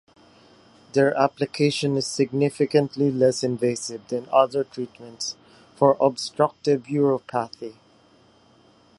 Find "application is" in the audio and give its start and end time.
1.15-2.07